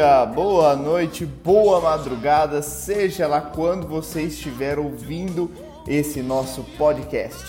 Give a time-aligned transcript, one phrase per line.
[0.00, 5.50] Dia, boa noite, boa madrugada, seja lá quando você estiver ouvindo
[5.86, 7.44] esse nosso podcast.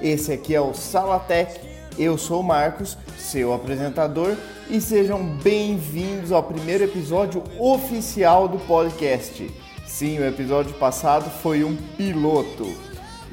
[0.00, 1.60] Esse aqui é o Salatec,
[1.98, 4.34] eu sou o Marcos, seu apresentador,
[4.70, 9.54] e sejam bem-vindos ao primeiro episódio oficial do podcast.
[9.86, 12.66] Sim, o episódio passado foi um piloto.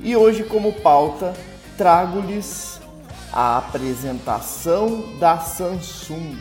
[0.04, 1.34] E hoje, como pauta,
[1.78, 2.82] trago-lhes
[3.32, 6.36] a apresentação da Samsung.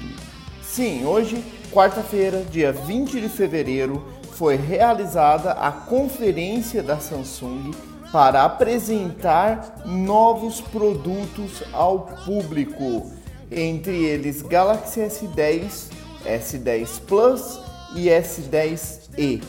[0.61, 7.73] Sim, hoje, quarta-feira, dia 20 de fevereiro, foi realizada a conferência da Samsung
[8.13, 13.11] para apresentar novos produtos ao público,
[13.51, 15.91] entre eles Galaxy S10,
[16.25, 17.61] S10 Plus
[17.95, 19.43] e S10e.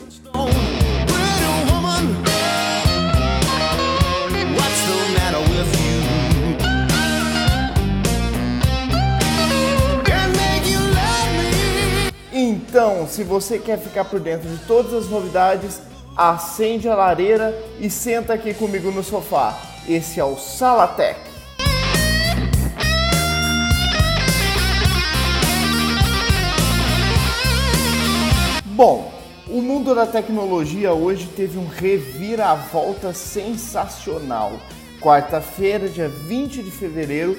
[12.98, 15.80] Então, se você quer ficar por dentro de todas as novidades,
[16.16, 19.56] acende a lareira e senta aqui comigo no sofá.
[19.88, 21.16] Esse é o Salatec.
[28.64, 29.12] Bom,
[29.46, 34.54] o mundo da tecnologia hoje teve um reviravolta sensacional.
[35.00, 37.38] Quarta-feira, dia 20 de fevereiro,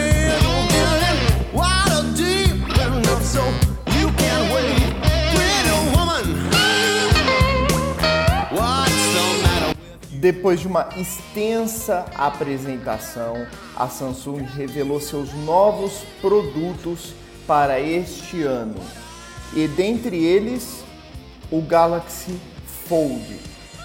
[10.21, 17.15] Depois de uma extensa apresentação, a Samsung revelou seus novos produtos
[17.47, 18.75] para este ano.
[19.51, 20.83] E dentre eles,
[21.51, 22.39] o Galaxy
[22.87, 23.39] Fold,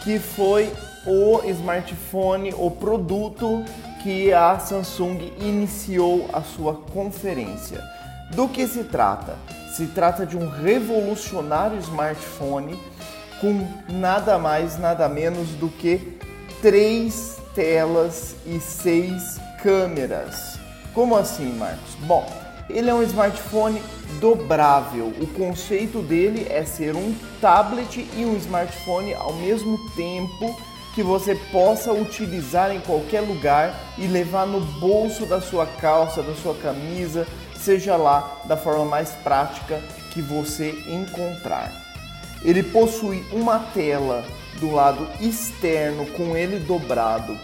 [0.05, 0.71] que foi
[1.07, 3.65] o smartphone, o produto
[4.03, 7.83] que a Samsung iniciou a sua conferência.
[8.33, 9.39] Do que se trata?
[9.75, 12.79] Se trata de um revolucionário smartphone
[13.41, 16.26] com nada mais, nada menos do que
[16.61, 20.59] três telas e seis câmeras.
[20.95, 21.95] Como assim, Marcos?
[22.01, 22.27] Bom,
[22.69, 23.83] ele é um smartphone
[24.21, 25.13] dobrável.
[25.21, 30.57] O conceito dele é ser um tablet e um smartphone ao mesmo tempo
[30.95, 36.35] que você possa utilizar em qualquer lugar e levar no bolso da sua calça, da
[36.35, 39.79] sua camisa, seja lá da forma mais prática
[40.13, 41.71] que você encontrar.
[42.43, 44.25] Ele possui uma tela
[44.61, 47.37] do lado externo com ele dobrado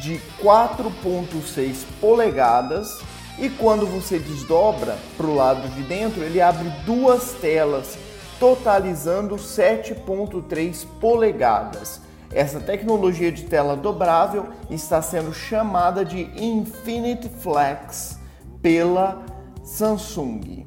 [0.00, 3.00] de 4.6 polegadas
[3.38, 7.98] e quando você desdobra para o lado de dentro ele abre duas telas
[8.38, 12.00] totalizando 7.3 polegadas.
[12.32, 18.18] Essa tecnologia de tela dobrável está sendo chamada de Infinite Flex
[18.60, 19.24] pela
[19.62, 20.66] Samsung.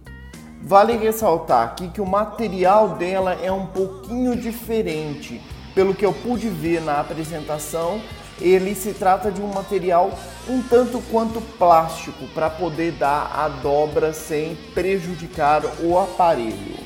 [0.64, 5.42] Vale ressaltar aqui que o material dela é um pouquinho diferente
[5.78, 8.02] pelo que eu pude ver na apresentação,
[8.42, 10.12] ele se trata de um material
[10.50, 16.80] um tanto quanto plástico para poder dar a dobra sem prejudicar o aparelho.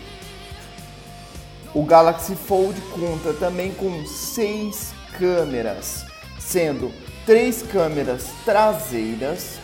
[1.73, 6.03] O Galaxy Fold conta também com seis câmeras,
[6.37, 6.91] sendo
[7.25, 9.57] três câmeras traseiras,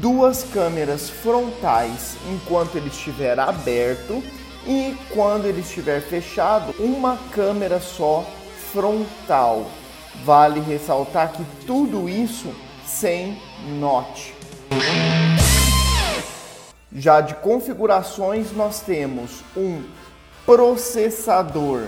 [0.00, 4.22] duas câmeras frontais enquanto ele estiver aberto
[4.64, 8.24] e quando ele estiver fechado, uma câmera só
[8.72, 9.66] frontal.
[10.24, 13.40] Vale ressaltar que tudo isso sem
[13.78, 14.34] note.
[16.92, 19.84] Já de configurações, nós temos um
[20.44, 21.86] processador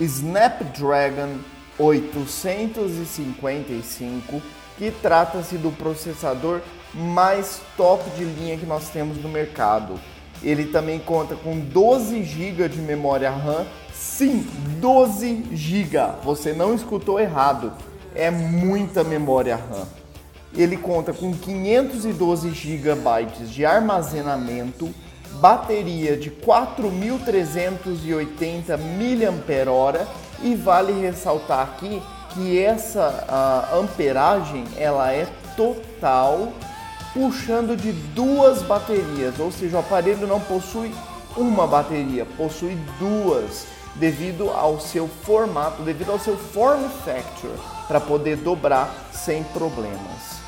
[0.00, 1.36] Snapdragon
[1.78, 4.42] 855,
[4.78, 6.62] que trata-se do processador
[6.94, 10.00] mais top de linha que nós temos no mercado.
[10.42, 13.66] Ele também conta com 12 GB de memória RAM
[14.20, 14.44] Sim,
[14.82, 15.98] 12 GB.
[16.22, 17.72] Você não escutou errado.
[18.14, 19.86] É muita memória RAM.
[20.54, 24.90] Ele conta com 512 GB de armazenamento,
[25.40, 30.06] bateria de 4.380 mAh
[30.42, 32.02] e vale ressaltar aqui
[32.34, 35.26] que essa amperagem ela é
[35.56, 36.52] total
[37.14, 40.94] puxando de duas baterias, ou seja, o aparelho não possui
[41.38, 47.56] uma bateria, possui duas devido ao seu formato, devido ao seu form factor,
[47.88, 50.40] para poder dobrar sem problemas.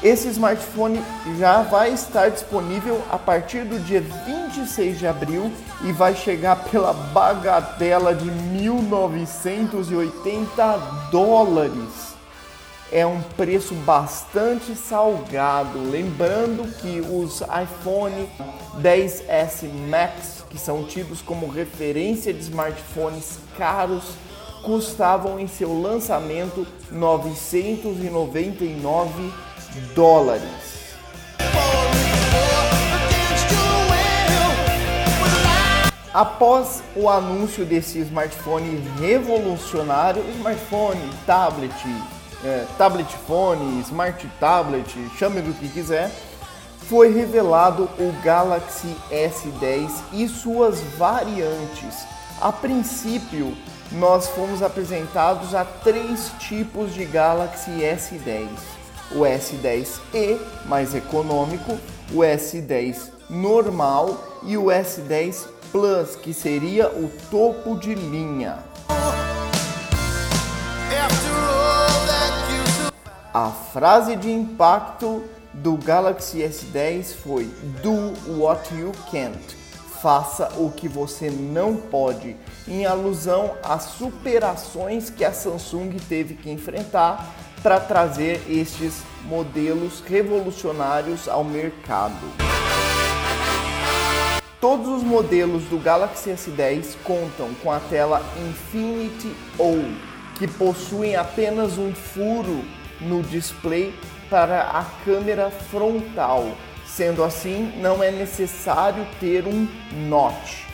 [0.00, 1.02] Esse smartphone
[1.38, 5.50] já vai estar disponível a partir do dia 26 de abril
[5.82, 10.78] e vai chegar pela bagatela de 1980
[11.10, 12.14] dólares.
[12.92, 15.90] É um preço bastante salgado.
[15.90, 18.30] Lembrando que os iPhone
[18.80, 24.04] 10s Max, que são tidos como referência de smartphones caros,
[24.62, 29.32] custavam em seu lançamento 999
[29.94, 30.68] dólares.
[36.12, 41.72] Após o anúncio desse smartphone revolucionário, smartphone, tablet,
[42.44, 46.10] é, tablet phone, smart tablet, chame do que quiser,
[46.86, 52.06] foi revelado o Galaxy S10 e suas variantes.
[52.40, 53.56] A princípio,
[53.92, 58.78] nós fomos apresentados a três tipos de Galaxy S10
[59.10, 61.78] o S10e mais econômico,
[62.12, 68.58] o S10 normal e o S10 Plus, que seria o topo de linha.
[73.34, 75.22] A frase de impacto
[75.62, 77.44] do Galaxy S10 foi
[77.82, 79.56] Do what you can't.
[80.00, 82.36] Faça o que você não pode,
[82.68, 87.34] em alusão às superações que a Samsung teve que enfrentar
[87.64, 92.14] para trazer estes modelos revolucionários ao mercado.
[94.60, 99.82] Todos os modelos do Galaxy S10 contam com a tela Infinity O,
[100.36, 102.64] que possuem apenas um furo
[103.00, 103.94] no display
[104.30, 106.52] para a câmera frontal.
[106.86, 109.68] Sendo assim, não é necessário ter um
[110.08, 110.64] notch.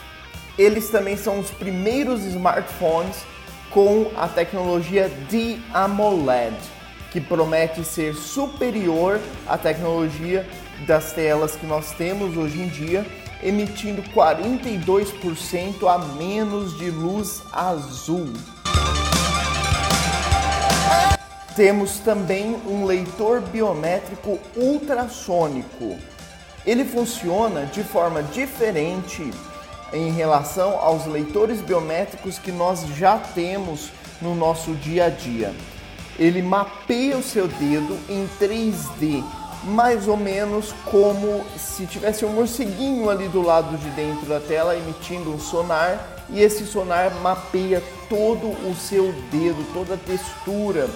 [0.56, 3.24] Eles também são os primeiros smartphones
[3.70, 6.54] com a tecnologia de AMOLED,
[7.10, 10.48] que promete ser superior à tecnologia
[10.86, 13.04] das telas que nós temos hoje em dia,
[13.42, 18.32] emitindo 42% a menos de luz azul.
[21.56, 25.96] Temos também um leitor biométrico ultrassônico.
[26.66, 29.30] Ele funciona de forma diferente
[29.92, 33.90] em relação aos leitores biométricos que nós já temos
[34.20, 35.54] no nosso dia a dia
[36.18, 39.24] ele mapeia o seu dedo em 3D,
[39.64, 44.76] mais ou menos como se tivesse um morceguinho ali do lado de dentro da tela
[44.76, 45.98] emitindo um sonar
[46.30, 50.88] e esse sonar mapeia todo o seu dedo, toda a textura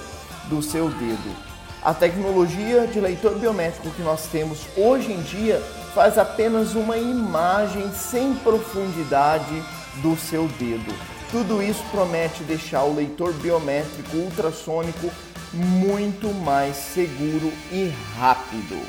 [0.49, 1.37] do seu dedo.
[1.83, 5.61] A tecnologia de leitor biométrico que nós temos hoje em dia
[5.95, 9.62] faz apenas uma imagem sem profundidade
[10.03, 10.93] do seu dedo.
[11.31, 15.11] Tudo isso promete deixar o leitor biométrico ultrassônico
[15.53, 18.81] muito mais seguro e rápido.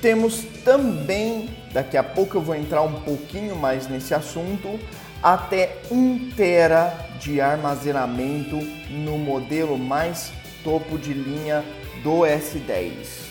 [0.00, 4.78] Temos também, daqui a pouco eu vou entrar um pouquinho mais nesse assunto,
[5.22, 8.56] até 1 tera de armazenamento
[8.90, 10.32] no modelo mais
[10.62, 11.64] topo de linha
[12.02, 13.28] do S10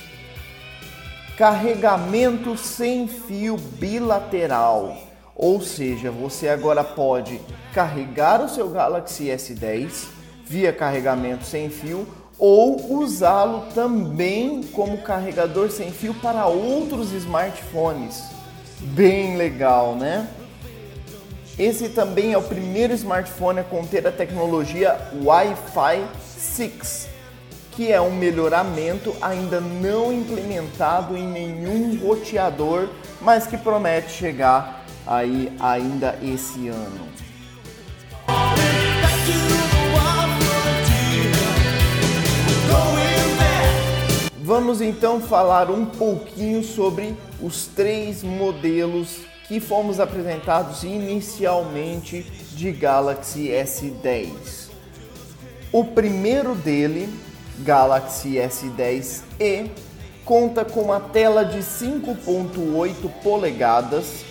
[1.37, 4.97] carregamento sem fio bilateral.
[5.35, 7.39] Ou seja, você agora pode
[7.71, 10.07] carregar o seu Galaxy S10
[10.43, 12.07] via carregamento sem fio
[12.39, 18.23] ou usá-lo também como carregador sem fio para outros smartphones.
[18.79, 20.27] Bem legal, né?
[21.59, 26.05] Esse também é o primeiro smartphone a conter a tecnologia Wi-Fi
[26.37, 27.09] 6,
[27.71, 35.51] que é um melhoramento ainda não implementado em nenhum roteador, mas que promete chegar aí
[35.59, 37.07] ainda esse ano.
[44.39, 53.47] Vamos então falar um pouquinho sobre os três modelos que fomos apresentados inicialmente de Galaxy
[53.49, 54.69] S10.
[55.71, 57.07] O primeiro dele
[57.59, 59.69] Galaxy S10e
[60.25, 64.25] conta com uma tela de 5.8 polegadas,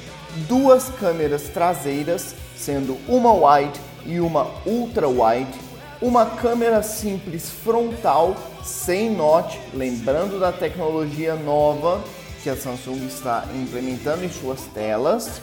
[0.47, 5.59] duas câmeras traseiras, sendo uma wide e uma ultra wide,
[6.01, 12.03] uma câmera simples frontal sem notch, lembrando da tecnologia nova
[12.47, 15.43] que a Samsung está implementando em suas telas.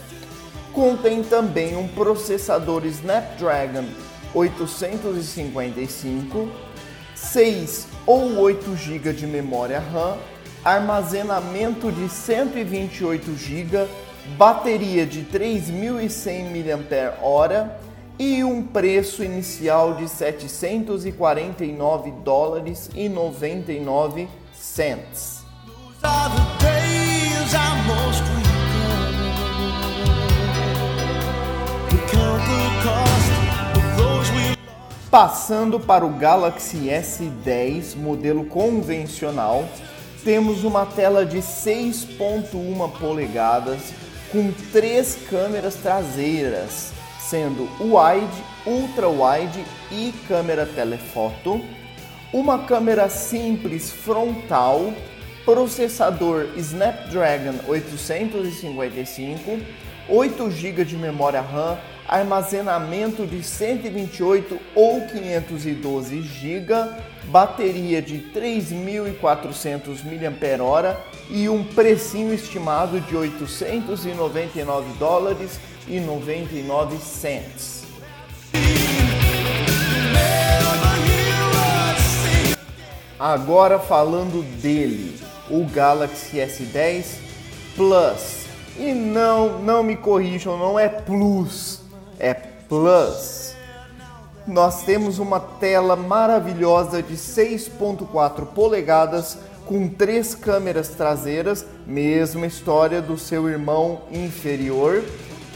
[0.71, 3.83] Contém também um processador Snapdragon
[4.33, 6.49] 855
[7.13, 10.15] 6 ou 8 GB de memória RAM,
[10.63, 13.85] armazenamento de 128 GB
[14.37, 17.75] bateria de 3.100 mAh
[18.17, 25.43] e um preço inicial de 749 dólares e 99 cents.
[35.13, 39.63] Passando para o Galaxy S10 modelo convencional,
[40.23, 43.93] temos uma tela de 6.1 polegadas
[44.31, 51.63] com três câmeras traseiras, sendo wide, ultra wide e câmera telefoto,
[52.33, 54.95] uma câmera simples frontal,
[55.45, 59.59] processador Snapdragon 855,
[60.09, 66.73] 8 GB de memória RAM, armazenamento de 128 ou 512 GB,
[67.25, 70.97] bateria de 3.400 mAh
[71.29, 77.83] e um precinho estimado de 899 dólares e 99 cents.
[83.19, 85.15] Agora falando dele,
[85.49, 87.05] o Galaxy S10
[87.75, 88.43] Plus.
[88.77, 91.81] E não, não me corrijam, não é Plus,
[92.19, 93.55] é Plus.
[94.47, 103.17] Nós temos uma tela maravilhosa de 6.4 polegadas com três câmeras traseiras, mesma história do
[103.17, 105.01] seu irmão inferior,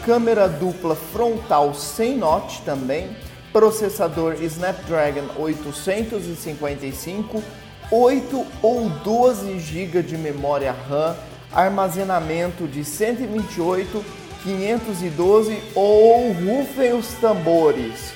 [0.05, 3.09] câmera dupla frontal sem note também,
[3.51, 7.43] processador Snapdragon 855,
[7.91, 11.15] 8 ou 12 GB de memória RAM,
[11.53, 14.03] armazenamento de 128,
[14.43, 18.13] 512 ou rufem os tambores,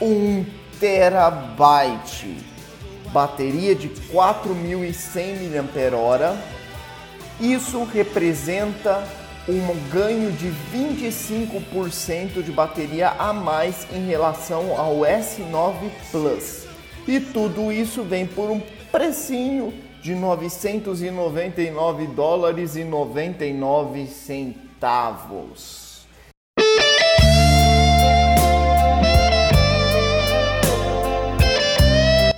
[0.00, 0.44] 1
[0.78, 2.38] terabyte,
[3.12, 6.36] bateria de 4.100 mAh.
[7.38, 9.06] Isso representa
[9.48, 16.66] um ganho de 25% de bateria a mais em relação ao S9 Plus.
[17.08, 18.60] E tudo isso vem por um
[18.90, 25.90] precinho de 999 dólares e 99 centavos.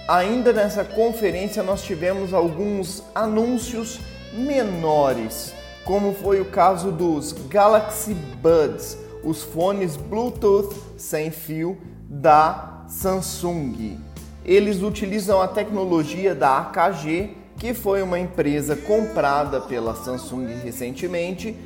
[0.09, 3.99] Ainda nessa conferência nós tivemos alguns anúncios
[4.33, 5.55] menores
[5.85, 11.77] como foi o caso dos Galaxy Buds, os fones Bluetooth sem fio
[12.09, 14.12] da Samsung.
[14.45, 21.57] Eles utilizam a tecnologia da AKG, que foi uma empresa comprada pela Samsung recentemente.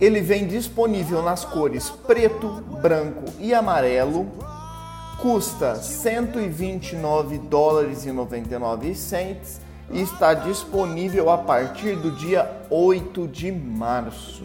[0.00, 4.26] Ele vem disponível nas cores preto, branco e amarelo.
[5.18, 9.60] Custa 129 dólares e 99 cents
[9.90, 14.44] e está disponível a partir do dia 8 de março.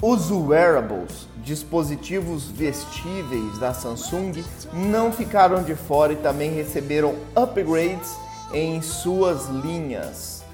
[0.00, 8.14] Os wearables, dispositivos vestíveis da Samsung, não ficaram de fora e também receberam upgrades
[8.52, 10.44] em suas linhas.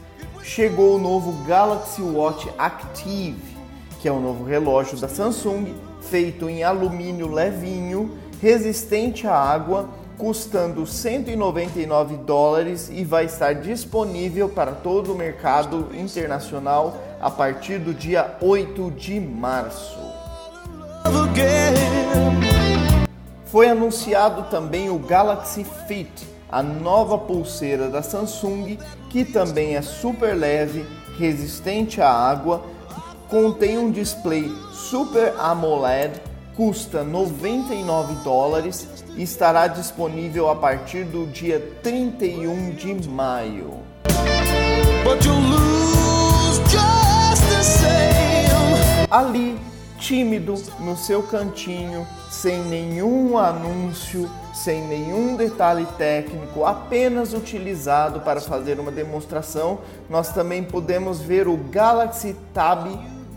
[0.40, 3.42] Chegou o novo Galaxy Watch Active,
[4.00, 10.86] que é o novo relógio da Samsung, feito em alumínio levinho resistente à água, custando
[10.86, 18.36] 199 dólares e vai estar disponível para todo o mercado internacional a partir do dia
[18.40, 20.03] 8 de março.
[23.46, 26.10] Foi anunciado também o Galaxy Fit,
[26.50, 30.84] a nova pulseira da Samsung, que também é super leve,
[31.18, 32.64] resistente à água,
[33.28, 36.20] contém um display Super AMOLED
[36.56, 43.80] custa 99 dólares e estará disponível a partir do dia 31 de maio.
[49.10, 49.58] Ali,
[50.04, 58.78] tímido no seu cantinho, sem nenhum anúncio, sem nenhum detalhe técnico, apenas utilizado para fazer
[58.78, 62.86] uma demonstração, nós também podemos ver o Galaxy Tab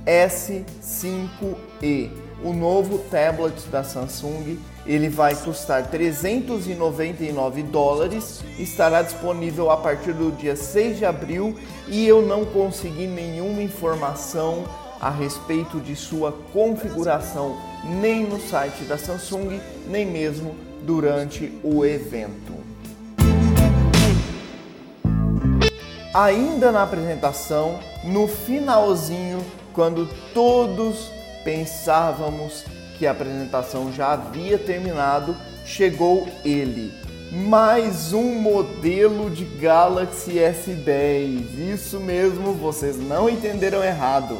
[0.05, 2.11] S5e
[2.43, 4.59] o novo tablet da Samsung.
[4.85, 11.57] Ele vai custar 399 dólares, estará disponível a partir do dia 6 de abril
[11.87, 14.65] e eu não consegui nenhuma informação
[14.99, 22.53] a respeito de sua configuração nem no site da Samsung, nem mesmo durante o evento.
[26.13, 31.11] Ainda na apresentação, no finalzinho, quando todos
[31.43, 32.65] pensávamos
[32.97, 36.91] que a apresentação já havia terminado, chegou ele,
[37.31, 41.73] mais um modelo de Galaxy S10.
[41.73, 44.37] Isso mesmo, vocês não entenderam errado.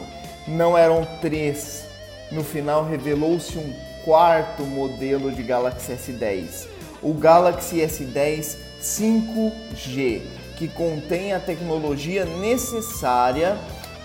[0.48, 1.86] Não eram três.
[2.32, 3.74] No final revelou-se um
[4.06, 6.68] quarto modelo de Galaxy S10,
[7.02, 10.22] o Galaxy S10 5G,
[10.56, 13.58] que contém a tecnologia necessária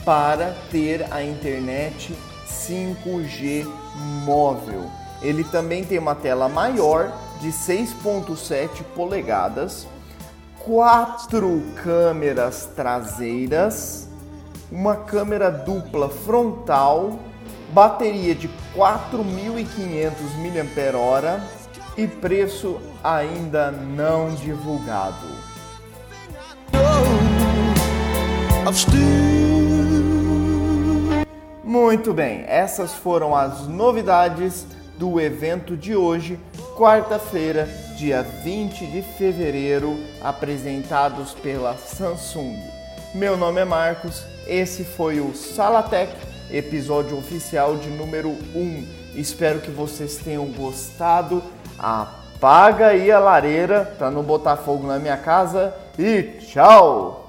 [0.05, 2.13] para ter a internet
[2.47, 3.67] 5G
[4.25, 4.91] móvel.
[5.21, 9.87] Ele também tem uma tela maior de 6.7 polegadas,
[10.65, 14.09] quatro câmeras traseiras,
[14.73, 17.19] uma câmera dupla frontal,
[17.75, 21.41] bateria de 4.500 mAh
[21.95, 25.26] e preço ainda não divulgado.
[31.62, 36.41] Muito bem, essas foram as novidades do evento de hoje,
[36.79, 42.57] quarta-feira, dia 20 de fevereiro, apresentados pela Samsung.
[43.14, 46.13] Meu nome é Marcos, esse foi o Salatec,
[46.51, 48.87] episódio oficial de número 1.
[49.15, 51.43] Espero que vocês tenham gostado.
[51.79, 57.22] Apaga aí a lareira para não botar fogo na minha casa e tchau!